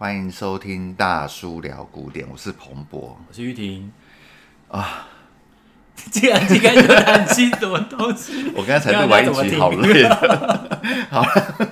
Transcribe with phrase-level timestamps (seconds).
[0.00, 3.90] 欢迎收听大叔聊古典，我是彭博，我是玉婷
[4.68, 5.08] 啊。
[6.12, 8.52] 竟然竟然有叹气，什么东西？
[8.54, 10.78] 我刚才才录完一集，好累的。
[11.10, 11.68] 好了，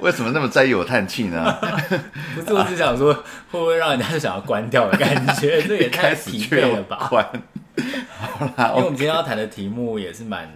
[0.00, 1.56] 为什么那么在意我叹气呢？
[2.34, 5.62] 不是，我只想说，会不会让人家就想要关掉的感觉？
[5.62, 6.96] 这也太疲惫了吧？
[6.98, 10.50] 好啦，因为我们今天要谈的题目也是蛮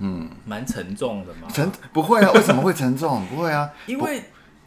[0.00, 1.46] 嗯蛮沉重的嘛。
[1.54, 2.32] 沉不会啊？
[2.32, 3.24] 为什么会沉重？
[3.26, 4.20] 不会啊，因为。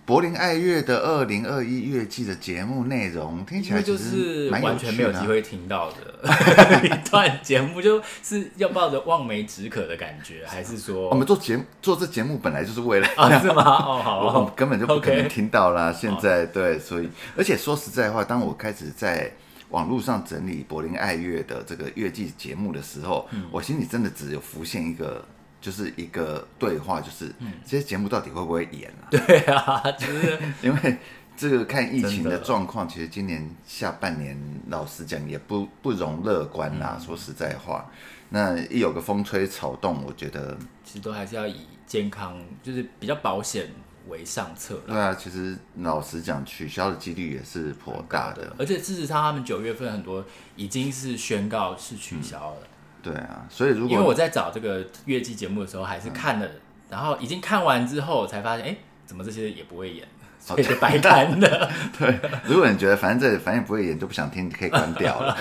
[0.06, 5.98] 柏林爱乐的二零二一乐季的节目内容听起来就是完全没有机会听到的
[6.86, 13.40] 一段节目，就是要抱着望梅止渴的感觉，还是说我们做节目做这节目本来就是为了 啊？
[13.40, 13.64] 是吗？
[13.84, 15.92] 哦，好，我根本就不可能听到啦。
[15.92, 19.32] 现在对，所以而且说实在话，当我开始在
[19.70, 25.26] 网络上整理柏林爱乐的这个乐季节目的时候，我心里真的只有浮现一个。
[25.66, 27.34] 就是一个对话，就是
[27.66, 29.10] 这些节目到底会不会演啊？
[29.10, 30.98] 对啊，就是 因为
[31.36, 37.02] 这个看疫情的状况，其实今年下半年老实讲也不不容乐观啦。
[37.04, 37.90] 说实在话，
[38.30, 43.68] 那一有个风吹草动，我觉得其实都还是要以健康，就是比较保险
[44.08, 44.80] 为上策。
[44.86, 48.56] 对啊，其实老实讲，取消的几率也是颇大的。
[48.60, 50.24] 而且事实上，他们九月份很多
[50.56, 52.58] 已经是宣告是取消了。
[52.62, 52.68] 嗯
[53.06, 56.52] 对啊，所以如果因为我在找这个乐季节目的时候，还是看了，嗯、
[56.90, 58.76] 然后已经看完之后才发现，哎，
[59.06, 60.08] 怎么这些也不会演，
[60.42, 61.70] 所以就白看了。
[62.00, 65.38] 对，如果你觉得反正这反正也不会演，就不想听，你可以关掉了。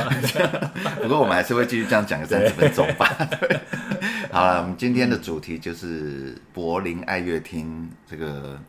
[1.01, 3.11] 不过我们还是会继续这样讲个三十分钟吧。
[3.41, 3.59] 对
[4.31, 8.61] 好了，我们今天的主题就是柏林爱乐厅这个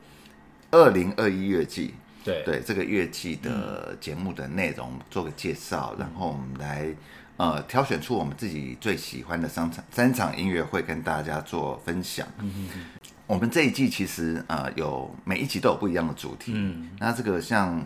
[0.71, 1.93] 二零二一乐季。
[2.25, 6.93] 对对，这个乐季的节目的内容做个介绍，嗯、然后我们来。
[7.37, 12.25] 呃，挑选出我们自己最喜欢的三场三场音乐会跟大家做分享。
[12.39, 13.09] 嗯哼哼。
[13.27, 16.53] 我们这一季其实呃有每一集都有不一样的主题。
[16.55, 16.89] 嗯。
[16.97, 17.85] 那这个像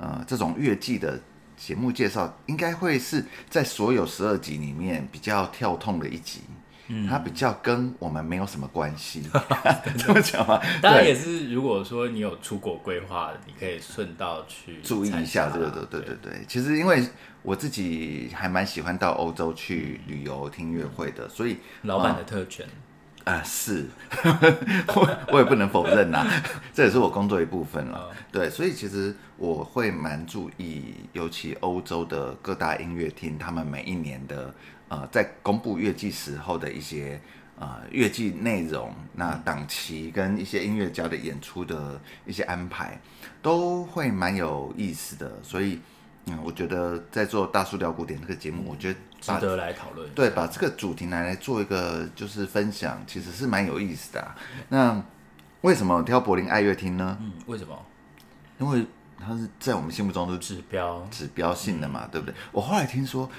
[0.00, 1.16] 呃这种乐季的
[1.56, 6.40] 节目介绍，应该会是在所有十二集里面比较跳痛的一集。
[6.88, 7.06] 嗯。
[7.08, 9.22] 它比较跟我们没有什么关系。
[9.96, 10.60] 这么讲吗？
[10.82, 15.84] 当然也是，如果说你有出国规划，你可以顺道去注意一下这个的。
[15.86, 17.04] 对对对，对，其实因为。
[17.42, 22.66] 我自己还蛮喜欢到欧洲去旅游听音乐会的，所以老板的特权
[23.24, 23.86] 啊、呃，是，
[24.88, 26.26] 我我也不能否认呐，
[26.74, 28.10] 这也是我工作一部分了。
[28.32, 34.52] 对，所以其实我会蛮注意，尤其欧洲的各大音乐厅，他们每一年的
[34.88, 37.20] 呃，在公布乐季时候的一些
[37.58, 43.00] 呃乐季内容、那档期跟一些音乐家的演出的一些安排，
[43.40, 45.78] 都会蛮有意思的，所以。
[46.30, 50.06] 嗯，我觉得在做大叔聊古典这个节目，我觉得值得来讨论。
[50.10, 54.36] 对，把这个主题拿来做一个就是分享，其实是蛮有意思的啊。
[54.68, 55.02] 那
[55.62, 57.16] 为什么挑柏林爱乐厅呢？
[57.22, 57.74] 嗯，为什么？
[58.58, 58.84] 因为
[59.18, 62.34] 它是在我们心目中是指标，指标性的嘛，对不对？
[62.52, 63.30] 我后来听说。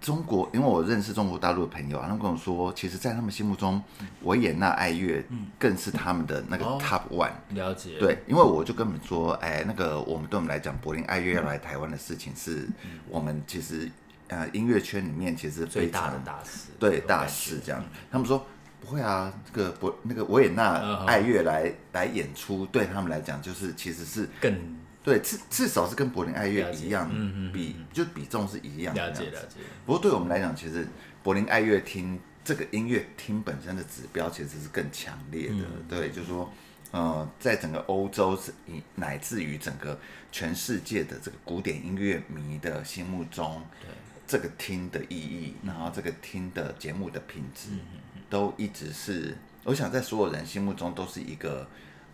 [0.00, 3.82] 中国，因为我认识中国大陆的朋友，他们跟我说，其实，在他们心目中，
[4.22, 5.22] 维也纳爱乐
[5.58, 7.28] 更是他们的那个 top one。
[7.28, 7.98] 哦，了解。
[7.98, 12.66] 对，因为我就跟你们说，哎，那个我们对我们来讲，柏林爱乐要来台湾的事情，是
[13.10, 13.90] 我们其实
[14.28, 17.84] 呃音乐圈里面其实最大的大事，对大事这样。
[18.10, 18.46] 他们说
[18.80, 24.79] 不会啊，这个柏那个维也纳爱乐来来演出，对他们来讲就是其实是更。
[25.02, 29.08] 对，至至少是跟柏林爱乐一样，嗯嗯，比就比重是一样的。
[29.08, 29.56] 了解了解。
[29.86, 30.86] 不过对我们来讲，其实
[31.22, 35.54] 柏林爱乐厅这个音乐厅本身的指标其实是更强烈的。
[35.54, 36.52] 嗯、对，就是说，
[36.90, 39.98] 呃，在整个欧洲以乃至于整个
[40.30, 43.88] 全世界的这个古典音乐迷的心目中，对
[44.26, 49.34] 这个厅的意义，然后这个厅的节目的品质，嗯、都一直是，
[49.64, 51.66] 我想在所有人心目中都是一个。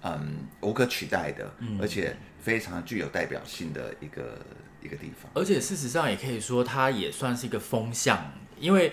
[0.03, 4.39] 嗯，无可取代的，而且非常具有代表性的一个
[4.81, 5.31] 一个地方。
[5.35, 8.93] 而且事实上也可以说，它也算是一个风向，因为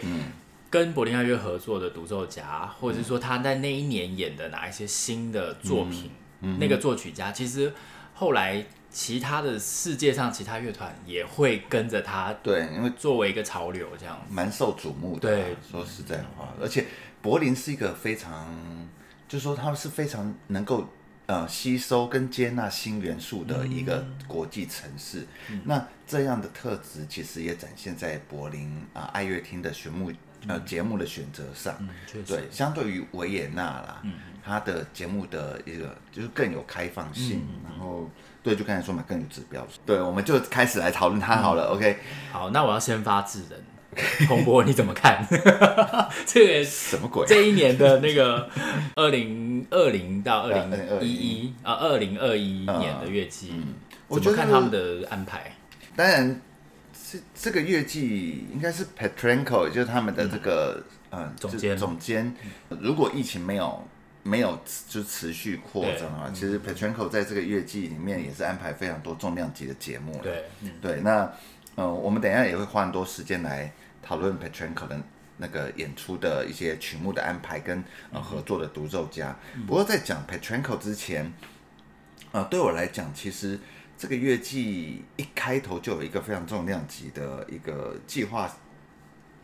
[0.72, 6.09] 跟柏林爱乐合作的独奏家，或者是说他在那一年演的哪一些新的作品，
[6.58, 7.72] 那个作曲家，其实
[8.16, 15.29] 后来其他的世界上其他乐团也会跟着他，对，因为作为一个潮流这样，蛮受瞩目的。
[15.29, 16.88] 对，说实在话，而且
[17.22, 18.90] 柏林是一个非常。
[19.34, 20.88] 就是说，他们是非常能够
[21.26, 25.26] 呃吸收跟接纳新元素的一个国际城市。
[25.50, 30.12] 嗯、那这样的特质其实也展现在柏林啊、呃、爱乐厅的选目
[30.47, 31.76] 呃节目的选择上。
[31.80, 31.90] 嗯、
[32.28, 34.14] 对，相对于维也纳啦，嗯、
[34.46, 37.40] 它的节目的一个就是更有开放性。
[37.40, 38.08] 嗯、然后，
[38.44, 39.68] 对，就刚才说嘛，更有指标。
[39.84, 41.70] 对，我们就开始来讨论它好了。
[41.70, 41.97] 嗯、OK，
[42.32, 43.59] 好，那我要先发制人。
[44.28, 45.25] 洪博你怎么看？
[46.25, 47.25] 这个什么鬼？
[47.28, 48.49] 这一年的那个
[48.95, 53.53] 二零二零到二零一一啊，二零二一年的月季，
[54.07, 55.55] 我觉得看他们的安排。
[55.95, 56.41] 当然，
[57.11, 62.34] 这这个月季应该是 Petrenko，就是他们的这个嗯总监总监。
[62.69, 63.87] 如果疫情没有
[64.23, 64.59] 没有
[64.90, 70.19] 就持续扩张啊，其实 Petrenko 在这个月季里面也是安排非常多重量级的节目。
[70.23, 70.45] 对
[70.81, 71.31] 对，那
[71.75, 73.72] 呃，我们等一下也会花很多时间来。
[74.03, 75.02] 讨论 Petrenko 的
[75.38, 79.35] 那个演出的一些曲目的安排跟呃合作的独奏家。
[79.66, 81.34] 不过在讲 Petrenko 之前，
[82.32, 83.59] 呃，对我来讲，其实
[83.97, 88.53] 这个乐季一开头就有一个非常重量级的一个计划，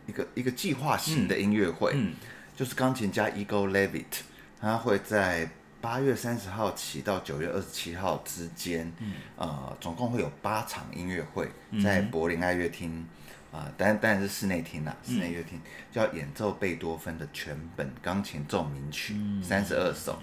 [0.06, 2.14] 一个一个计划型的音乐会，嗯嗯、
[2.54, 4.22] 就是钢琴家 Igor Levit，
[4.60, 11.48] 他会在八月三十号起到九月二十七号之间，嗯、呃，总共会有八场音乐会
[11.82, 13.06] 在柏林爱乐厅。
[13.52, 15.60] 啊，当然当然是室内听啦，室内乐厅
[15.90, 20.18] 就要演奏贝多芬的全本钢琴奏鸣曲三十二首。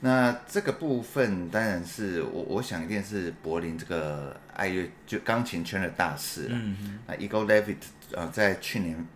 [0.00, 6.58] 那这个部分当然是我我想一定是柏林这个爱乐就钢琴圈的大事了。
[7.06, 7.76] 那 Igor Levit
[8.12, 9.06] 呃，在去年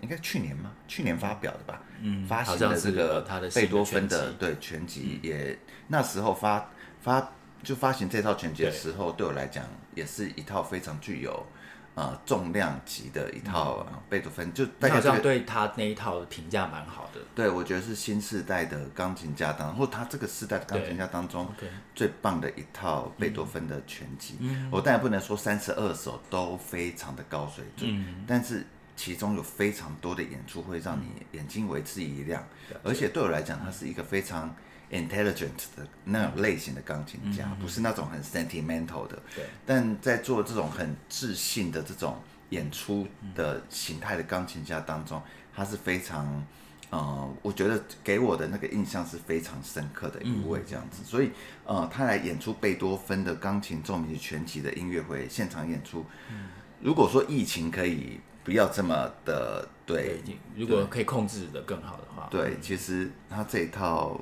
[0.00, 0.72] 应该去年吗？
[0.88, 1.82] 去年发表的吧？
[2.00, 3.20] 嗯，发行的这个
[3.54, 5.58] 贝多芬的对全集也
[5.88, 6.70] 那时候发
[7.02, 7.32] 发
[7.62, 9.64] 就发行这套全集的时候，对我来讲
[9.94, 11.46] 也是一套非常具有。
[11.94, 17.20] 呃，重量级的一套贝多芬，就大家、这个、对他那一套评价蛮好的。
[17.34, 21.46] 对，我觉得是新世代的钢琴家当中，或他这个世代的钢琴家当中
[21.94, 24.38] 最棒的一套贝多芬的全集。
[24.40, 28.66] 嗯、我当然不能说三十二首都非常的高水准，嗯、但是
[28.96, 34.56] 其中有非常多的演出会让你眼睛为之一亮，嗯、而且对我来讲，它是一个非常。
[34.92, 39.18] Intelligent 的那种类型的钢琴家，嗯、不是那种很 sentimental 的。
[39.34, 39.44] 对。
[39.64, 45.20] 但在做这种很自信的这种演出的形态的钢琴家当中，
[45.56, 46.44] 他是非常，
[46.90, 50.98] 呃，我觉得给我的那个印象是非常深刻的一位这样子。
[51.00, 51.30] 嗯、所以，
[51.64, 56.04] 呃，他来演出贝多芬的钢琴奏鸣曲全集的音乐会现场演出。
[56.30, 56.50] 嗯、
[56.82, 64.20] 如果说疫情可以不要这么的对，对，如果可以控制的更好的话，对，其实他这一套。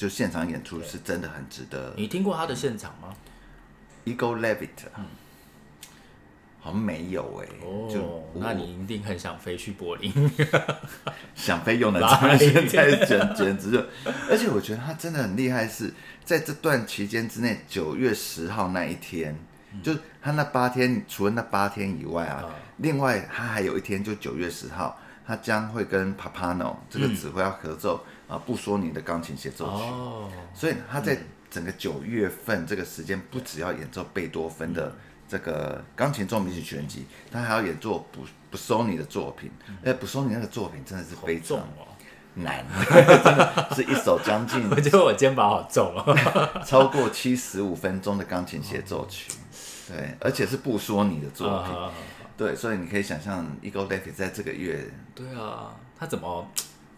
[0.00, 1.92] 就现场演出是真的很值得。
[1.94, 3.14] 你听过他的现场吗
[4.06, 5.04] ？Igor Levit，嗯，
[6.58, 7.46] 好像没有哎。
[7.62, 10.10] 哦，就那你一定很想飞去柏林。
[11.36, 12.34] 想飞又能怎么？
[12.38, 13.84] 现在简简直就，
[14.30, 15.92] 而且我觉得他真的很厉害，是
[16.24, 19.36] 在这段期间之内，九月十号那一天，
[19.82, 22.42] 就他那八天，除了那八天以外啊，
[22.78, 28.02] 另外他还有一天，就九月十号，他将会跟 Pappano 这个指挥要合奏。
[28.30, 31.18] 啊，不说你的钢琴协奏曲，哦、所以他在
[31.50, 34.94] 整个九月份这个时间，不只要演奏贝多芬的
[35.28, 39.50] 这个钢琴奏鸣曲全集，他还要演奏不不收你的作品。
[39.84, 41.58] 哎，不收你那个作品真的是非常
[42.34, 46.14] 难， 真的是一首将近， 我觉得我肩膀好重哦，
[46.64, 49.32] 超过七十五分钟的钢琴协奏曲，
[49.88, 51.74] 对，而且是不说你的作品，
[52.36, 56.48] 对，所以你可以想象，Igor Levit 在这个月，对啊，他怎么？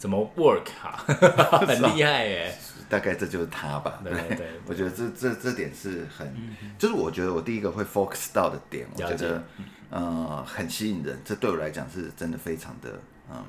[0.03, 0.99] 怎么 work 啊？
[1.65, 2.53] 很厉害耶！
[2.89, 4.01] 大概这就是他吧。
[4.03, 6.35] 对对，我觉得这这这点是很，
[6.77, 9.45] 就是我觉得我第一个会 focus 到的点，我觉得
[9.91, 11.17] 呃很吸引人。
[11.25, 13.01] 这对我来讲是真的非常的
[13.31, 13.45] 嗯，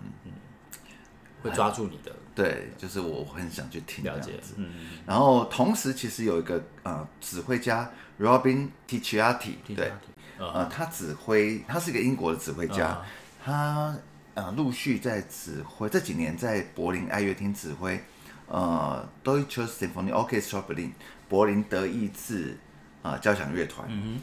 [1.41, 2.11] 会抓住你的。
[2.35, 4.53] 对，就是我很想去听这样子。
[5.07, 7.89] 然后同时其实有一个呃指挥家
[8.19, 9.91] Robin Ticciati，对，
[10.37, 13.01] 呃他指挥，他是一个英国的指挥家，
[13.43, 13.97] 他。
[14.35, 18.01] 呃，陆续在指挥这几年在柏林爱乐厅指挥，
[18.47, 20.91] 呃，Deutsche Symphony Orchestra Berlin
[21.29, 22.57] 柏林德意志
[23.03, 24.19] 啊交响乐团，嗯、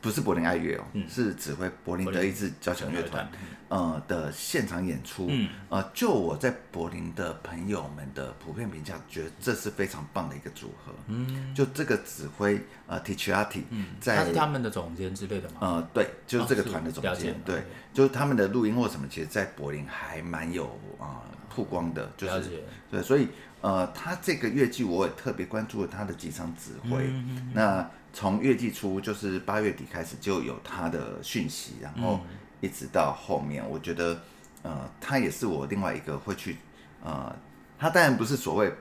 [0.00, 3.28] 不是柏林爱乐哦，嗯、是指挥柏林德意志交响乐团，
[3.68, 5.26] 呃的现场演出。
[5.28, 10.92] 嗯、呃，就我在柏林的朋友们的普遍评价，觉得这是非常棒的一个组合。
[11.06, 13.62] 嗯，就这个指挥呃 Ticciati
[14.00, 15.56] 在他是他们的总监之类的吗？
[15.60, 17.62] 呃，对，就是这个团的总监，哦、对。
[17.92, 20.66] 就是他们的录音或什么，其实，在柏林还蛮有
[21.00, 23.26] 啊、呃、曝光的，就是对，所以
[23.60, 27.12] 呃，他这个乐季我也特别关注了他的几场指挥。
[27.52, 32.20] 那从月季初就是八月底开始就有他的讯息，然后
[32.60, 34.20] 一直到后面，我觉得
[34.62, 36.56] 呃，他也是我另外一个会去
[37.02, 37.34] 呃，
[37.78, 38.72] 他当然不是所谓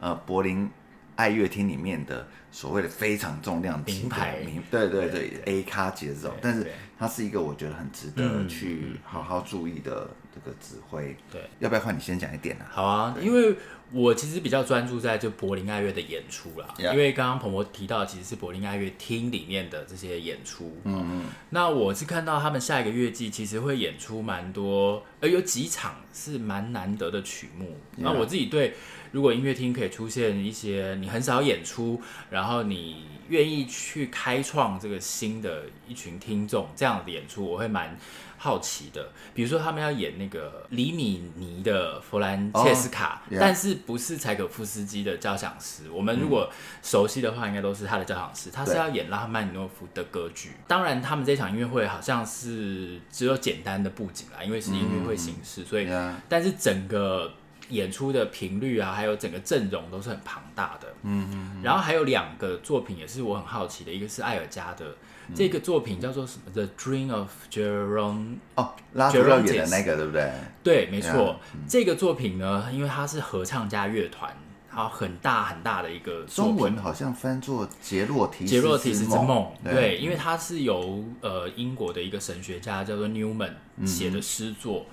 [0.00, 0.68] 呃柏林
[1.16, 4.38] 爱乐厅里面的所谓的非常重量级的名牌，
[4.70, 6.66] 对对对，，A 咖级的这种，但是。
[7.02, 11.16] 他是一个我觉得很值得去好好注意的这个指挥。
[11.32, 12.64] 对，要不要换你先讲一点呢？
[12.70, 13.56] 好啊，因为
[13.92, 16.66] 我其实比较专注在就柏林爱乐的演出啦。
[16.78, 16.92] Yeah.
[16.92, 20.76] 因为刚刚鹏博提到，其实是柏林爱乐厅里面的这些演出。
[20.84, 21.24] 嗯嗯。
[21.50, 27.76] 那我是看到他们下一个月季其实会演出蛮多，呃有几场是蛮难得的曲目。
[27.96, 28.04] Yeah.
[28.04, 28.74] 那我自己对，
[29.10, 37.98] 如果音乐厅可以出现一些你很少演出，然后你愿意去开创这个新的一群听众这样的演出，我会蛮。
[38.38, 43.38] 好奇的，比如说他们要演那个李米尼的弗兰切斯卡，oh.
[43.38, 45.90] 但是不是柴可夫斯基的交响诗。
[45.90, 46.50] 我们如果
[46.82, 48.50] 熟悉的话，应该都是他的交响诗。
[48.50, 50.52] 他是要演拉赫曼尼诺夫的歌剧。
[50.66, 55.88] 当然，他们这场音乐会好像是只有简单的布景啦，因为是音乐会形式，所以.
[56.28, 57.32] 但是整个
[57.68, 60.88] 演出的频率啊，还有整个阵容都是很庞大的。
[61.02, 61.62] 嗯嗯。
[61.62, 64.94] 然后还有两个作品也是我很好奇的，一个是艾尔加的。
[65.34, 66.50] 这个作品叫做什么？
[66.54, 68.18] 《The Dream of Jerome》
[68.56, 70.32] 哦，拉图要演的那个，对不对？
[70.62, 71.40] 对，没错。
[71.68, 74.34] 这个作品呢，因为它是合唱加乐团，
[74.70, 76.24] 然后很大很大的一个。
[76.24, 79.50] 中文好像翻作《杰洛提杰洛提斯之梦》。
[79.70, 83.52] 对，因为它是由呃英国的一个神学家叫做 Newman
[83.86, 84.86] 写的诗作，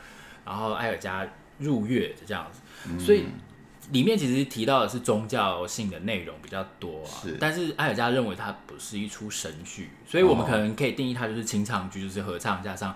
[0.45, 3.25] 然后艾尔加入乐的这样子，所以。
[3.91, 12.95] 里面其实提到的是宗教性的内容比较多啊，是，但是艾尔加认为它不是一出神剧，所以我们可能可以定义它就是清唱剧，就是合唱加上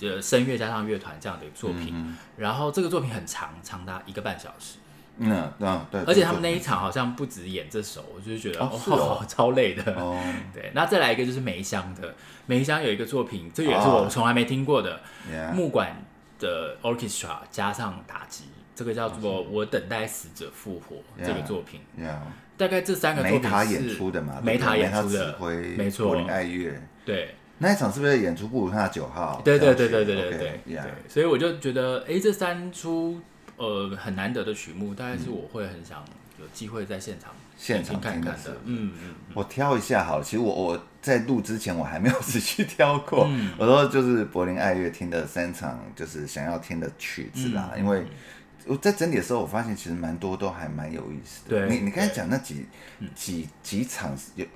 [0.00, 1.92] 呃声乐加上乐团这样的作品。
[1.94, 2.16] 嗯。
[2.36, 4.78] 然后这个作品很长，长达一个半小时。
[5.18, 6.00] 嗯嗯，对。
[6.06, 9.94] 而且他们那一场好像不止演这首，我就是觉得哦，哦，哦，超累的。
[9.94, 10.18] 哦。
[10.52, 12.14] 对，那再来一个就是梅香的，
[12.46, 16.04] 梅香有一个作品，这也是我从来没听过的，哦，木管
[16.40, 18.44] 的 orchestra 加上打击。
[18.74, 22.16] 这个叫做《我等待死者复活》这个作品，yeah.
[22.56, 24.40] 大概这三个作品是梅塔演出的嘛？
[24.42, 25.38] 梅塔演出的，
[25.76, 26.08] 没错。
[26.08, 26.72] 柏林爱乐，
[27.04, 29.42] 对，那一场是不是演出布鲁克纳九号？
[29.44, 30.80] 对对对对对对对对。
[31.08, 33.20] 所以我就觉得，哎，这三出
[33.56, 36.02] 呃很难得的曲目，大概是我会很想
[36.40, 38.56] 有机会在现场现场看看的。
[38.64, 39.14] 嗯嗯。
[39.34, 43.26] 我挑一下好了，其实我我在录之前我还没有仔细挑过。
[43.28, 48.06] 嗯、我说就是柏林爱乐厅的三场，就是想要听的曲子啦，嗯、因为。
[48.66, 51.66] 我在整理的时候，我发现其实蛮多都还蛮有意思的。
[51.66, 52.66] 对，你你刚才讲那几
[53.14, 54.46] 几几场有，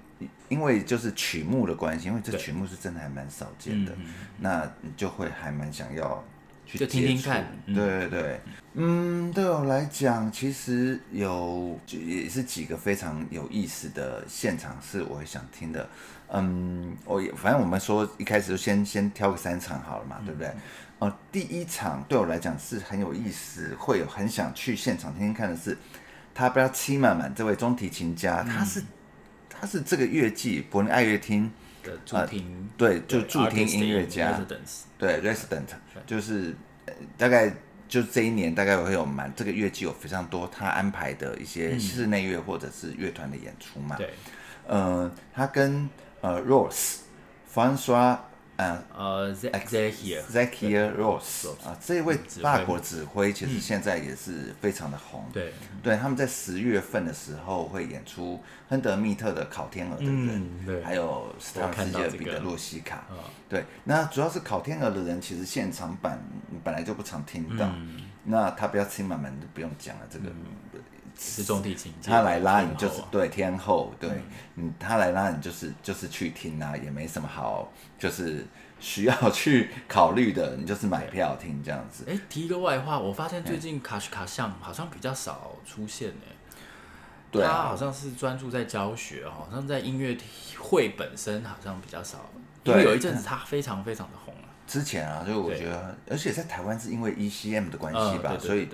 [0.49, 3.93] 因为就是曲目的关系，因为这曲目是真的还蛮少见的，
[4.39, 6.25] 那你就会还蛮想要
[6.65, 7.47] 去就听听看。
[7.67, 8.41] 对对对，
[8.75, 15.89] 嗯，对我来讲，其实有也是几个非常有意思的现场是我会想听的。
[16.29, 20.51] 嗯，我也反正我们说一开始就先先挑个三场好了嘛，对不对？
[20.99, 25.77] 哦，第一场对我来讲是很有意思，会有很想去现场听听看的是，
[26.35, 28.83] 他不要七满满这位中提琴家，嗯、他是
[29.51, 31.51] 他是这个乐季柏林爱乐厅
[31.83, 34.41] 的驻厅、呃，对，就驻厅音乐家，
[34.99, 35.67] 对，resident，
[36.07, 36.57] 就是
[37.19, 37.53] 大概
[37.87, 44.15] 就这一年大概会有满这个乐季有非常多他安排的一些室内乐或者是乐团的演出嘛，对、
[44.67, 45.89] 嗯，呃，他跟
[46.23, 47.01] 呃 Rose
[47.55, 48.19] François
[48.57, 55.25] 嗯呃，Zakia Rose 啊，这位法国指挥其实现在也是非常的红。
[55.33, 63.05] 对，对，他们在十月份的时候会演出亨德密特的《烤天鹅的人》，对，还有斯特拉文斯基的《彼得洛西卡》。
[63.49, 66.19] 对，那主要是《烤天鹅的人》，其实现场版
[66.65, 67.71] 本来就不常听到。
[68.25, 70.25] 那他不要听满满就不用讲了，这个
[71.19, 74.11] 是中提琴，他来拉你就是对天后，对，
[74.57, 77.73] 嗯，他来拉你就是就是去听啊，也没什么好。
[77.99, 78.47] 就是
[78.79, 82.05] 需要去考虑的，你就是买票听这样子。
[82.07, 86.27] 哎，提一个外话，我发现最近卡什卡像好像比较少出现呢。
[87.31, 90.17] 对啊，他好像是专注在教学，好像在音乐
[90.59, 92.19] 会本身好像比较少。
[92.65, 94.49] 因为有一阵子他非常非常的红啊。
[94.67, 98.69] 之前啊，就我觉得，而且在台湾是因为 ECM 的关系吧，所以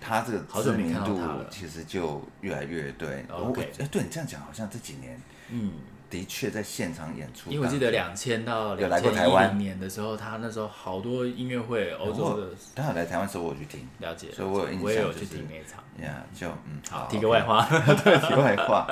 [0.00, 3.24] 他这个知名度其实就越来越对。
[3.30, 5.72] OK，哎，对你这样讲，好像这几年，嗯。
[6.10, 17.68] 的确在现场演出，因为我记得两千到两千一零年的时候，他那时候好多音乐会，欧洲的，他有来台湾的时候我去听，了解，所以我有印象，我也有去听那一场，呀，就嗯，好，提个外话，
[18.02, 18.88] 对，题外话。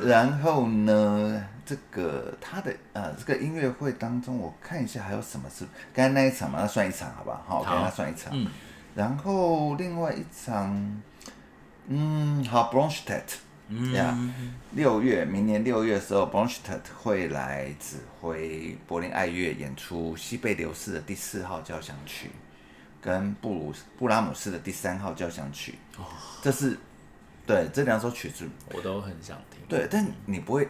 [0.00, 8.32] 然后呢，这个他的呃，这个音乐会当中，我看一下还有什么是刚才那一场嘛，那算一场好吧，好，给他算一场。
[8.98, 11.00] 然后另外一场，
[11.86, 14.18] 嗯，好，Bronstedt 呀，
[14.72, 22.28] 六、yeah, 月，明年六月的时候，Bronstedt 会来指挥柏林爱乐演出西贝流士的第四号交响曲，
[23.00, 25.78] 跟布鲁布拉姆斯的第三号交响曲。
[25.96, 26.04] 哦，
[26.42, 26.76] 这是
[27.46, 29.60] 对这两首曲子，我都很想听。
[29.68, 30.66] 对，但你不会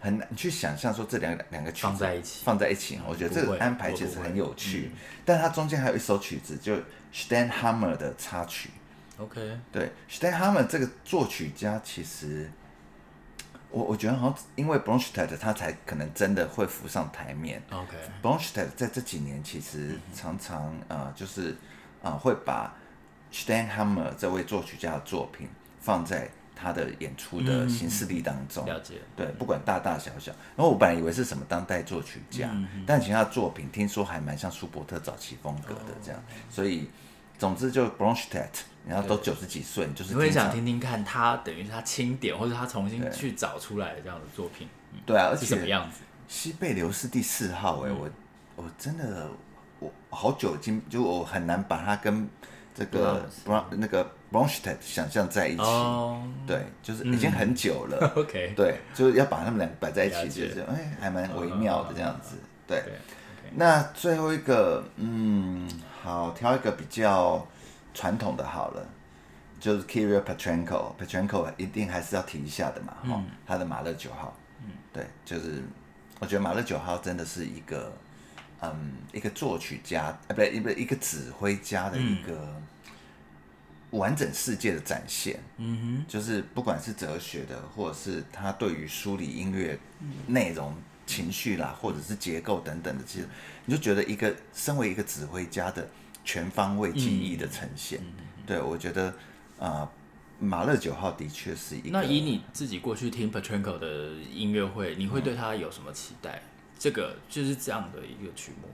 [0.00, 3.00] 很难去想象说这两两个曲子放在一起，放在一起。
[3.08, 4.90] 我觉得这个安排其实很有趣，
[5.24, 6.74] 但它中间还有一首曲子，就
[7.12, 8.70] Steinhammer 的插曲。
[9.18, 12.50] OK，对，Steinhammer 这个作曲家其实。
[13.70, 17.60] 我我觉得好像因为 Bronstedt 他才可能真的会浮上台面。
[17.72, 21.56] OK，Bronstedt 在这几年其实常常呃就是
[22.00, 22.72] 呃会把
[23.32, 25.48] Steinhammer 这位作曲家的作品
[25.80, 28.64] 放在他的演出的形式力当中。
[28.66, 28.94] 了解。
[29.16, 30.32] 对，不管大大小小。
[30.56, 32.50] 然后我本来以为是什么当代作曲家，
[32.86, 36.22] 但其实他作品听说还蛮像舒伯特早期风格的这样。
[36.50, 36.90] 所以
[37.38, 38.48] 总之就 Bronstedt。
[38.86, 44.68] 然后都九十几岁，就是你会想听听看他等于是他清点，或者他重新去找出来的这样的作品。
[45.06, 46.00] 对啊，而且什么样子？
[46.28, 48.06] 西贝流士第四号，哎，我
[48.56, 49.26] 我真的
[49.78, 52.28] 我好久已经就我很难把它跟
[52.74, 55.62] 这个 Bron 那个 Bronstedt 想象在一起。
[56.46, 58.12] 对，就是已经很久了。
[58.16, 62.36] OK，对，就是要把他们两个摆在一起，就是哎，还蛮微妙的这样子。
[62.66, 62.82] 对，
[63.54, 65.68] 那最后一个，嗯，
[66.02, 67.46] 好，挑一个比较。
[67.96, 68.84] 传统的好了，
[69.60, 75.62] 就是 Kirill Petrenko，Petrenko 一定还是要提一下的嘛，哈、嗯，他的马勒九号，嗯，对，就是
[76.18, 77.92] 我觉得马勒九号真的是一个，
[78.62, 82.52] 嗯，一个作曲家，啊，不对，一个一个指挥家的一个
[83.98, 89.78] 完整世界的展现，嗯哼，就是不管是哲学的，或者是他对于梳理音乐
[90.26, 90.74] 内容、
[91.06, 93.28] 情绪啦，或者是结构等等的，其实
[93.64, 95.88] 你就觉得一个身为一个指挥家的。
[96.26, 98.00] 全方位记忆的呈现，
[98.46, 99.08] 对我觉得，
[99.58, 99.88] 啊、呃，
[100.38, 101.90] 马勒九号的确是一个。
[101.90, 106.36] 那以你自己过去听 Petrenko 的音乐会，你会对他有什么期待？
[106.36, 106.48] 嗯、
[106.78, 108.70] 这个就是这样的一个曲目。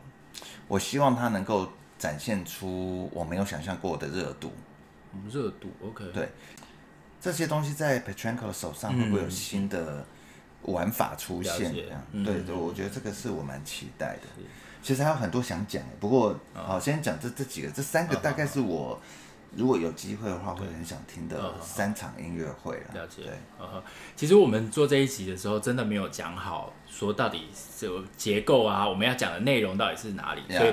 [0.68, 4.52] 我希望他能够展现出我没有想象过的热度。
[5.30, 6.04] 热度，OK。
[6.12, 6.28] 对，
[7.20, 10.04] 这些东西在 Petrenko 的手上会不会有新的
[10.62, 11.72] 玩法出现？
[11.72, 14.22] 这样，嗯、对对，我觉得这个是我蛮期待的。
[14.82, 18.98] 其实还有很多想讲，不过好，先讲这这几个，这三个大概是我
[19.56, 23.02] 如果有机会的话会很想听的三场音乐会了。
[23.02, 23.22] 了解。
[23.22, 23.32] 对，
[24.14, 30.42] 其实我们做这一集的时候，真的没有讲好说到底是结构啊，我们要讲的内容到底是哪里。
[30.48, 30.72] 所以，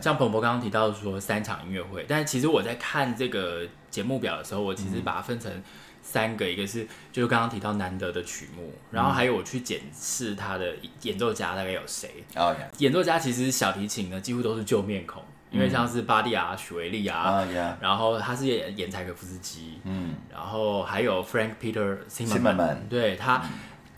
[0.00, 5.62] 像鹏鹏刚刚提到说三场音乐会，但是其实我在看这个节目表的时候，我其实把它分成。
[6.00, 12.24] 三个，一个是就是刚刚提到难得的曲目，然后还有我去检视他的演奏家大概有谁。
[12.34, 12.68] Oh, yeah.
[12.78, 17.74] 演奏家其实小提琴呢几乎都是旧面孔，因为像是巴蒂亚、许维利啊，oh, yeah.
[17.80, 23.42] 然后他是演演柴可夫斯基，嗯，然后还有 Frank Peter Zimmermann，对他。
[23.44, 23.50] 嗯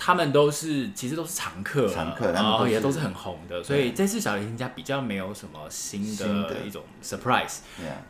[0.03, 7.59] 他们都是其实都是常客，常客，然后也都是很红的，所以这次小提琴家比较没有什么新的一种 surprise。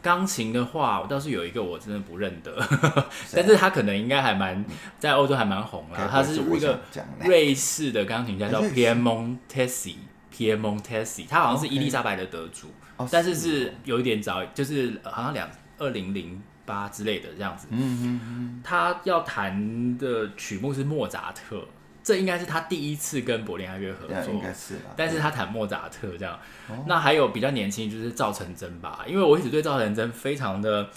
[0.01, 2.65] 钢琴的话，我倒是有一个我真的不认得，
[3.35, 4.65] 但是他可能应该还蛮
[5.01, 6.09] 在欧洲还蛮红了。
[6.09, 6.81] 他是一个
[7.25, 12.73] 瑞士的钢琴家，叫 Piemontesi，Piemontesi，他好像是伊丽莎白的得主，
[13.11, 17.69] 但是是有一点早，就是好像两二零零八之类的这样子。
[17.71, 21.65] 嗯嗯，他要弹的曲目是莫扎特。
[22.03, 24.77] 这应该是他第一次跟柏林爱乐合作，应该是。
[24.97, 26.41] 但是他弹莫扎特这样，
[26.87, 29.05] 那还有比较年轻，就是赵成真吧。
[29.07, 30.89] 因为我一直对赵成真非常的，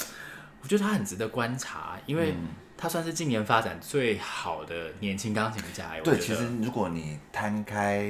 [0.61, 2.33] 我觉得他很值得观察，因为
[2.77, 5.91] 他算是近年发展最好的年轻钢琴家。
[6.01, 8.07] 对，其实如果你摊开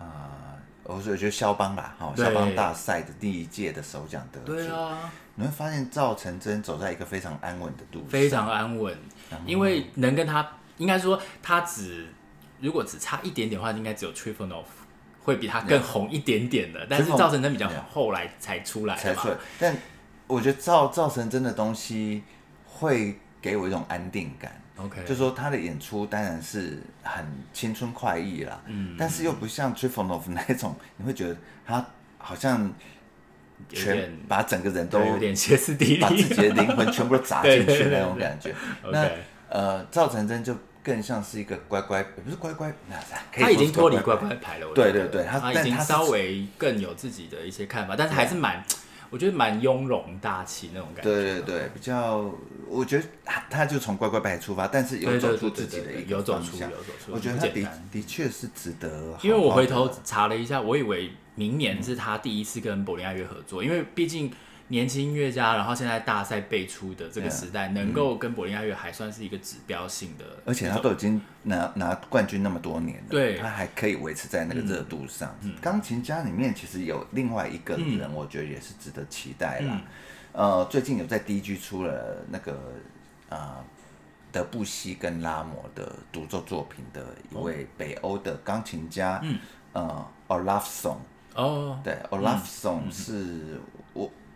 [0.00, 0.41] 啊，
[0.84, 8.96] 我觉得肖邦吧，哈，肖邦大赛的第一届的首奖得主，对啊，你会发现赵成真走在一个非常安稳的路上，非常安稳，
[9.46, 10.46] 因为能跟他，
[10.78, 12.08] 应该说他只。
[12.60, 14.62] 如果只差一点点的话，应该只有 Trifonov
[15.24, 16.86] 会比他更红一点点的。
[16.88, 19.36] 但是赵成真比较后来才出来才出来。
[19.58, 19.76] 但
[20.28, 22.22] 我觉得赵赵成真的东西
[22.64, 24.61] 会给我一种安定感。
[24.76, 31.84] OK，就说他的演出当然是很青春快意啦，嗯，但是又不像 Trifonov 那种， 你会觉得他
[32.18, 32.72] 好像
[33.68, 38.54] 全把整个人都有点歇斯底里，把自己的灵魂全部都砸进去那种 感觉。
[38.90, 39.08] 那
[39.48, 40.56] 呃，赵成真就。
[40.84, 42.96] 更像是一个乖乖，也不是乖乖，那
[43.30, 44.66] 他已经脱离乖乖牌了。
[44.74, 48.60] 对对对，他他已经稍微更有自己的一些看法，但是还是蛮，
[49.12, 51.10] 我觉得蛮雍容大气那种感觉。
[51.10, 52.28] 对对对，比较，
[52.66, 56.68] 我觉得他他就从乖乖牌出发，但是有走出自己的一个方向。
[57.10, 59.16] 我觉得他的的确是值得。
[59.22, 64.32] 因为我回头查了一下，我以为明年是他第一次跟柏林爱乐合作，因为毕竟。
[64.68, 75.34] 年轻音乐家，然后现在大赛辈出的这个时代，能够跟柏林爱乐还算是一个指标性的，而且他都已经拿拿冠军那么多年了，对，他还可以维持在那个热度上。
[75.60, 79.80] 钢琴家里面其实有另外一个人，我觉得也是值得期待啦。
[80.32, 82.58] 呃，最近有在 DG 出了那个
[83.28, 83.62] 呃
[84.30, 89.38] 德布西跟拉摩的独奏作品的一位北欧的钢琴家，嗯，
[89.74, 90.96] 呃，Olafsson。
[91.34, 93.81] 哦，对，Olafsson 是我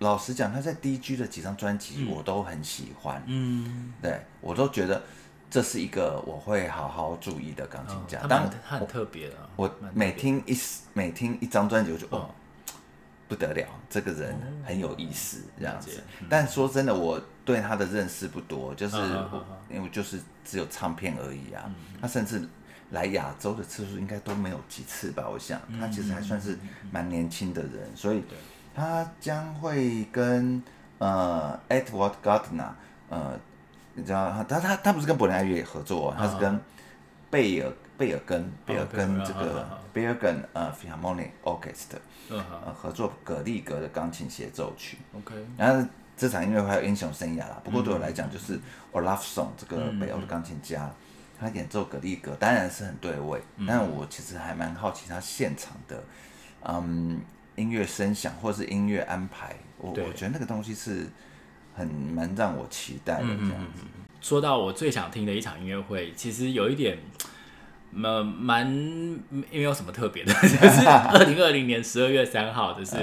[0.00, 5.02] 老实讲，他在 DG 的几张专辑我都很喜欢，嗯，对我都觉得
[5.50, 8.18] 这是一个我会好好注意的钢琴家。
[8.26, 9.34] 当然，他很特别的。
[9.56, 10.56] 我每听一
[10.92, 12.30] 每听一张专辑，我就哦。
[13.28, 16.00] 不得了，这个人很有意思，这样子。
[16.30, 18.96] 但说真的，我对他的认识不多，就是
[19.68, 21.68] 因为就是只有唱片而已啊。
[22.00, 22.48] 他甚至
[22.92, 25.28] 来亚洲的次数应该都没有几次吧？
[25.28, 26.56] 我想他其实还算是
[26.92, 28.22] 蛮年轻的人，所以
[28.76, 30.62] 他将会跟
[30.98, 32.68] 呃 Edward Gardner
[33.08, 33.32] 呃，
[33.94, 36.60] 你知道他他他不是跟柏林爱乐合作，他是跟
[37.30, 41.98] 贝尔贝尔根贝尔根这个贝尔根呃 Philharmonic Orchestra。
[42.28, 44.98] 呃，合作葛利格的钢琴协奏曲。
[45.16, 47.60] OK，然后这场音乐会还有英雄生涯啦。
[47.62, 48.58] 不过对我来讲，就是
[48.92, 50.90] Olafsson 这个北欧的钢琴家，
[51.38, 53.40] 他演奏葛利格当然是很对味。
[53.64, 56.02] 但我其实还蛮好奇他现场的，
[56.64, 57.20] 嗯，
[57.56, 59.56] 音乐声响或是音乐安排。
[59.78, 61.08] 我我觉得那个东西是
[61.74, 63.82] 很蛮让我期待的这样子。
[64.20, 66.98] 说到我最想听的一场音乐会，其实有一点。
[68.02, 68.66] 呃，蛮
[69.30, 72.94] 没有什么特别的， 就是二零二零年十二月三号，就是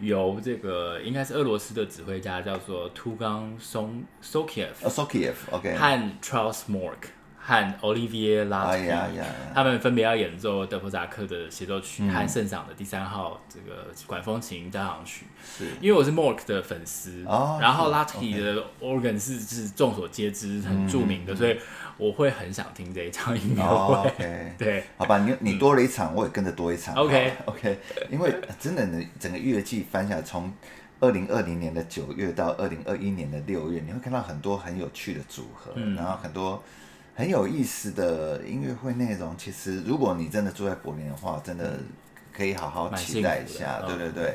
[0.00, 7.10] 由这个应该是俄罗斯的指挥家叫做 Tugan Sokiev，Sokiev，OK，和 Charles Mork。
[7.44, 9.20] 和 Olivier Latry，
[9.52, 15.26] 他们分别要演奏德弗扎克的协奏曲和圣桑的第三号这个管风琴交响曲。
[15.44, 17.24] 是，因为我是 Mork 的粉丝，
[17.60, 21.58] 然后 Latky 的 organ 是是众所皆知很著名的，所以
[21.98, 24.08] 我会很想听这一场音乐会。
[24.56, 26.94] 对，好吧，你你多了一场，我也跟着多一场。
[26.94, 27.76] OK OK，
[28.08, 30.52] 因为真的，你整个乐季翻下来，从
[31.00, 36.62] 二零二零年的九月到二零二一年的六月，你会看到很多很有趣的组合，然后很多。
[37.14, 41.78] 很有意思的音乐会内容，其实如果你真的住在柏林的话，真的
[42.32, 43.82] 可以好好期待一下。
[43.86, 44.34] 对对对，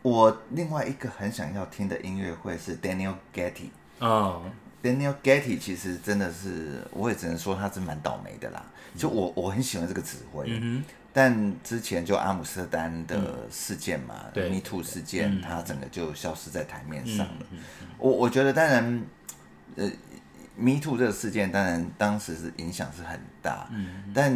[0.00, 3.68] 我另外一个很想要听的音乐会是 Daniel Getty。
[3.98, 4.42] 哦
[4.82, 8.64] ，Daniel Getty 其实真的是，我也只能说他是蛮倒霉的啦。
[8.96, 10.50] 就我我很喜欢这个指挥，
[11.12, 17.46] 但之前就阿姆斯特丹的事件嘛，Me Too 事件，他整个就消失在台面上了。
[17.98, 19.04] 我我觉得当然，
[19.76, 19.90] 呃。
[20.60, 24.32] Me Too 这个事件，当然当时是影响是很大，嗯、但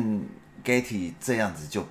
[0.64, 1.87] Getty 这样子就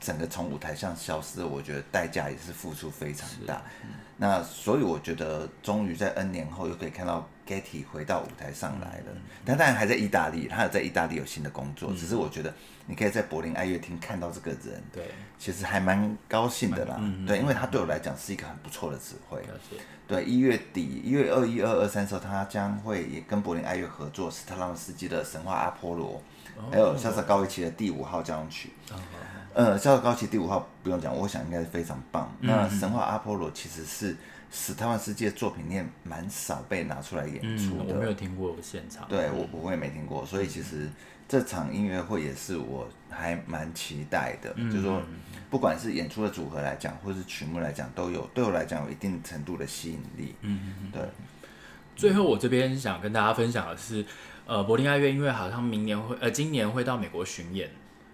[0.00, 3.62] 整个从舞台上消失，我觉得代价也是付出非常大。
[3.84, 9.12] 嗯、那所以我觉得，终于在 N 年后又可以看到 Getty 回到舞台上来了。
[9.14, 12.52] 嗯、但当然还在意大利，他有在意大利有新的工作，嗯、只是我觉得
[12.86, 15.04] 你可以在柏林爱乐厅看到这个人，对，
[15.38, 16.96] 其实还蛮高兴的啦。
[16.98, 19.40] 嗯、对，因为他对我来讲是一个很不错的指挥。
[20.08, 26.20] 嗯对，一月底，一月二一、二二、三的时候，他将会也跟柏林爱乐合作斯特拉文斯基的《神话阿波罗》，
[26.72, 28.70] 还有萧泽高维奇的第五号交响曲。
[29.52, 32.34] 呃，萧泽高维奇第五号不用讲，我想应该是非常棒。
[32.40, 34.16] 那《神话阿波罗》其实是
[34.50, 37.94] 斯特拉文斯基的作品里面蛮少被拿出来演出的。
[37.94, 39.06] 我没有听过现场。
[39.10, 40.88] 对，我我也没听过，所以其实
[41.28, 45.02] 这场音乐会也是我还蛮期待的，就是说。
[45.50, 50.34] 不管是演出的组合来讲，或是曲目来讲，都有对我来讲有一定程度的吸引力。
[50.92, 51.00] 对。
[51.96, 54.04] 最后，我这边想跟大家分享的是，
[54.46, 57.70] 呃，柏林爱乐因为好像明年会，呃，今年会到美国巡演，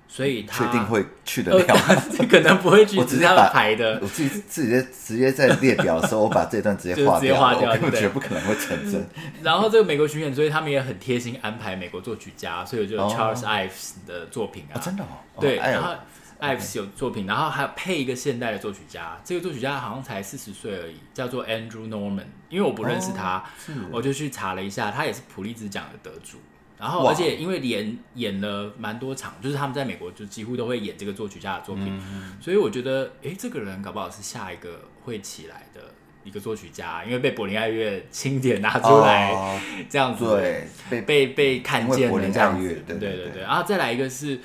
[0.06, 1.64] 所以他确定会去得了。
[1.66, 3.98] 呃、 可能不会去，只是他排的。
[4.00, 9.06] 我自己直接直接在列表的时候，我把这段直接划掉， 划掉，我绝不可能会成真。
[9.42, 15.94] 然后这个美国巡演，所以他们也很贴心安排美国作曲家，所以就 Charles Ives 的作品啊，真的哦，对，然后。
[16.40, 22.26] Ives 有作品，然后还有配一个现代的作曲家，这个作曲家好像才四十岁而已，叫做 Andrew Norman。
[22.50, 23.42] 因为我不认识他，
[23.90, 26.38] 我就去查了一下，他也是普利兹奖的得主。
[26.78, 32.00] 然后，而且因为连演了蛮多场，就是他们在美国就几乎都会演这个作曲家的作品，
[32.40, 35.80] 所以我觉得，哎，这个人搞不好是下一个会起来的
[36.24, 43.42] 一个作曲家，因为被柏林爱乐钦点拿出来这样子，对，被被被看见的这样子，对对对。
[43.42, 44.40] 然后再来一个是。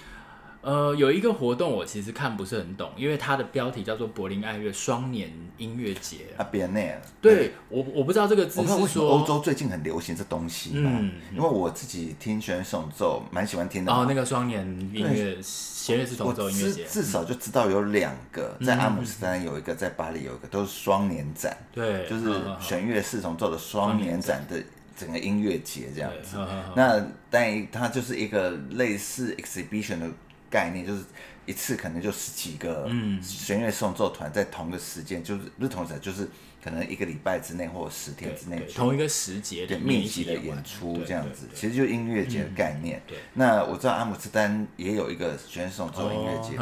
[0.61, 6.17] 呃，有一个活动我其实看不是很懂，因为它的标题叫做柏林爱乐双年音乐节。
[6.35, 24.61] 啊，别那对我我不知道这个字是说欧洲最近很流行这东西嘛，嗯，因为我自己听弦乐四重奏蛮喜欢听的哦，那个双年音乐弦乐四重奏音乐节，至少就知道有两个，在阿姆斯特丹有一个，在巴黎有一个，都是双年展，对，就是弦乐四重奏的双年展的
[24.97, 26.37] 整个音乐节这样子。
[26.75, 30.07] 那但它就是一个类似 exhibition 的。
[30.49, 31.03] 概念，就是
[31.45, 32.89] 一次可能就十几个
[33.21, 36.27] 弦乐送奏团在同个时间，就是不是同时，就是
[36.63, 43.01] 可能一个礼拜之内或者十天之内，同一个时节对密集的演出这样子，其实就是音乐节的概念。
[43.07, 43.17] 对。
[43.33, 46.55] 那我知道阿姆斯特丹也有一个弦乐送奏音乐节，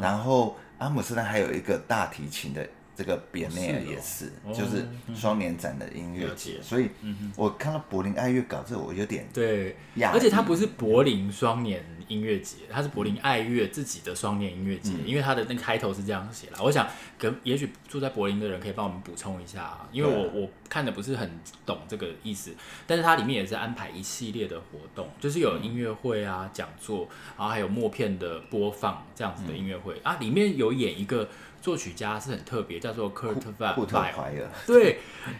[0.00, 2.66] 然后阿姆斯特丹还有一个大提琴的。
[2.94, 6.90] 这个别内尔也是，就是双年展的音乐节，所以
[7.34, 9.74] 我看到柏林爱乐搞这，我有点对，
[10.12, 16.58] 而且它不是柏林双年音乐节，它是柏林爱乐自己的双年音乐节，因为它的那个开头是这样写啦。
[16.62, 16.86] 我想，
[17.18, 22.52] 跟也许住在柏林的人可以帮我们补充一下，因为我我看的不是很懂这个意思，
[22.86, 31.28] 但是它里面也是安排一系列的活动，就是有音乐会啊、讲座，然后还有默片的播放这样子的音乐会啊，里面有演一个。
[31.62, 34.48] 作曲家是很特别，叫做 Kurt Weill。
[34.66, 34.98] 对，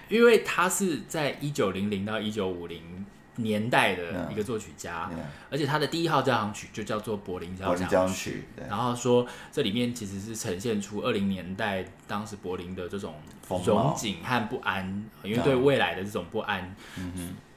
[0.09, 3.05] 因为他是在一九零零到一九五零
[3.37, 5.11] 年代的一个作曲家，
[5.51, 8.45] 而且他的第一号交响曲就叫做柏林交响曲。
[8.69, 13.15] 然后说这里面其实是呈现出二零年代当时柏林的这种
[13.65, 16.75] 荣景和不安，因为对未来的这种不安。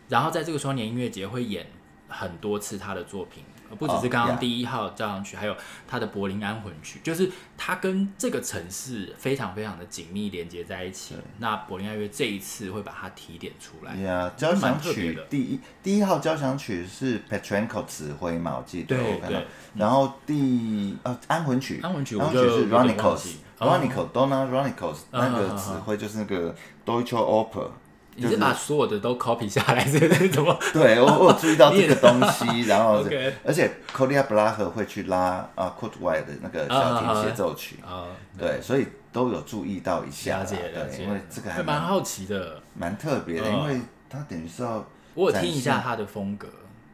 [0.08, 1.66] 然后在这个双年音乐节会演
[2.08, 3.44] 很多次他的作品。
[3.78, 5.56] 不只是刚刚第一号交响曲，还有
[5.88, 11.16] 他的柏林安魂曲，就是它跟这个城市非常非常的紧密连接在一起。
[11.40, 13.96] 那柏林爱乐这一次会把它提点出来。
[13.96, 18.58] 呀，交响曲第一第一号交响曲是 Petrenko 指挥嘛？
[18.58, 18.96] 我记得。
[18.96, 19.46] 对对。
[19.76, 27.70] 然后第呃安魂曲，安魂曲我是 Ronnikos，Ronnikos，Donna Ronnikos 那个指挥就是那个 Deutsche Oper。
[28.18, 30.58] 你是把所有的都 copy 下来，这 是怎么？
[30.72, 33.04] 对，我我有注意到这个东西，然后
[33.44, 46.48] 而且 Kolia Blacher 会去拉啊 Kurt Weill 的那个小提协奏曲啊，对，所以都有注意到一下，了解了解，因为这个还蛮好奇的，蛮特别的，因为他等于是要我有听一下他的风格，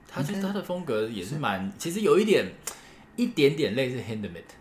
[0.07, 2.51] 他就他的风格也是蛮，其实有一点
[3.15, 4.51] 一点点类似 Hindemith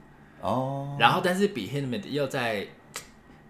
[0.42, 2.66] 哦，然后但是比 Hindemith 要在。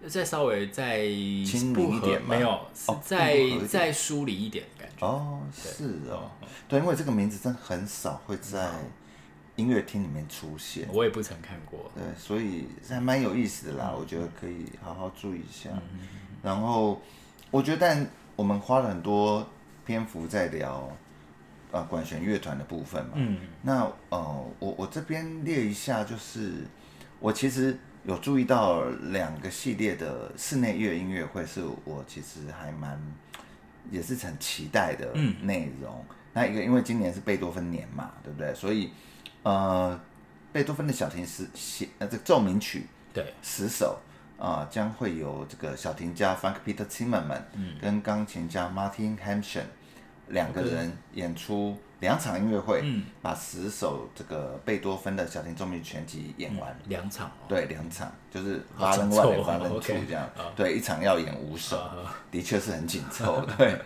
[0.09, 1.01] 再稍微再
[1.45, 2.59] 轻盈一点，没有，
[3.03, 5.07] 再再疏离一点感觉。
[5.07, 6.31] 哦，是哦，
[6.67, 8.71] 对，因为这个名字真的很少会在
[9.57, 10.89] 音乐厅里面出现。
[10.91, 11.91] 我也不曾看过。
[11.95, 15.69] 对，所以还蛮有意思的啦，我觉得可以好好注意一下。
[16.43, 16.99] 然后，
[17.51, 19.47] 我觉得，但我们花了很多
[19.85, 20.91] 篇幅在聊
[21.71, 23.13] 啊管弦乐团的部分嘛。
[23.17, 23.39] 嗯。
[23.61, 26.67] 那呃，我我这边列一下，就是
[27.19, 27.79] 我其实。
[28.05, 32.99] 有注意到两个系列的室内乐音乐会，是我其实还蛮
[33.91, 36.05] 也是很期待的内容。
[36.09, 38.55] 嗯、那一个因为今年是贝多芬年嘛，对不对？
[38.55, 38.91] 所以
[39.43, 40.01] 呃，
[40.53, 44.01] 贝多芬的小提诗写呃这个奏鸣曲对十首
[44.39, 47.43] 啊、呃，将会由这个小提家 Frank Peter Zimmermann
[47.81, 49.65] 跟钢琴家 Martin Hemschen
[50.29, 51.77] 两个人演出。
[52.01, 52.83] 两场音乐会，
[53.21, 56.75] 把十首这个贝多芬的小提奏鸣全集演完。
[56.87, 60.29] 两场，对，两场就是 Volume One、Volume Two 这样。
[60.57, 61.79] 对，一场要演五首，
[62.31, 63.45] 的确是很紧凑。
[63.59, 63.79] 对，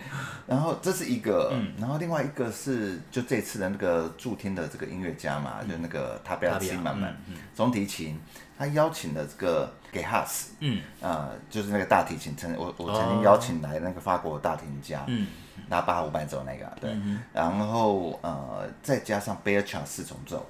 [0.46, 7.14] 然后这是一个，然后另外一个是就这次的那个驻听的这个音乐家嘛，就那个 Tobias Zimmermann，
[7.56, 8.20] 中提琴，
[8.56, 15.26] 他邀请了这个给哈斯嗯，啊，就是那个大提琴，曾我我曾经邀请来那个法国大提琴家，嗯。
[15.68, 20.46] 拉巴哈五伴奏那个，对，嗯、然后呃，再加上贝尔强四重奏，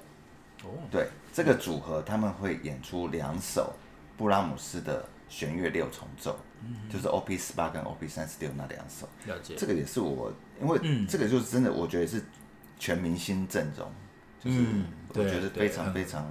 [0.63, 3.73] 哦，对，这个组合他们会演出两首
[4.17, 9.07] 布拉姆斯的弦乐六重奏，嗯、就是 OP 十八跟 OP 三十六那两首。
[9.25, 12.23] 了解，这个也是我，因为这个就是真的，我觉得是
[12.77, 13.91] 全明星阵容，
[14.43, 14.65] 就是
[15.09, 16.25] 我觉得非常非常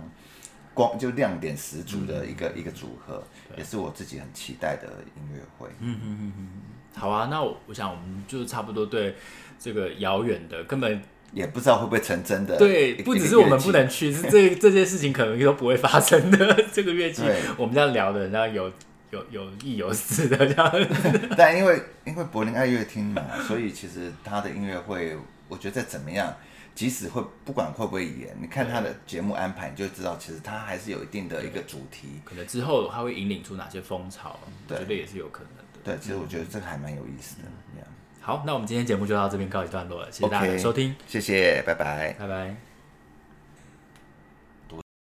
[0.75, 3.23] 光就亮点十足的一个、嗯、一个组合，
[3.57, 5.69] 也是我自己很期待的音乐会。
[5.81, 6.49] 嗯嗯嗯嗯。
[6.97, 9.17] 好啊，那我我想我们就差不多对
[9.59, 11.03] 这个遥远的根本
[11.33, 12.57] 也不知道会不会成真的。
[12.57, 16.55] 对，不只是我们不能去，是这 这件事情可能都不会发生的。
[16.73, 17.23] 这个乐器，
[17.57, 18.73] 我们这样聊的，然后有
[19.11, 20.73] 有有意有事的这样。
[21.37, 25.17] 但因为因为柏林爱乐厅嘛，所以其实他的音乐会，
[25.49, 26.33] 我觉得再怎么样，
[26.77, 32.21] 即使会不管会不会演，你看他的节目安排，你就知道其实他还是有一定的一个主题。
[32.25, 35.64] 可能之后他会引领出哪些风潮，对我觉得也是有可能。
[35.85, 37.49] 对，其实我觉得这个还蛮有意思的。
[38.21, 42.74] 好，那我们今天节目就到这边告一段落了，谢谢大家的收听，谢谢，拜拜，拜拜。